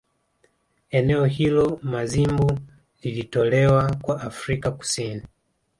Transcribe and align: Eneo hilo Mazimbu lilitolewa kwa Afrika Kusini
Eneo 0.89 1.25
hilo 1.25 1.79
Mazimbu 1.83 2.59
lilitolewa 3.03 3.95
kwa 4.01 4.21
Afrika 4.21 4.71
Kusini 4.71 5.23